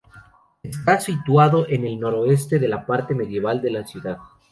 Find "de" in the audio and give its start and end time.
2.57-2.67, 3.61-3.69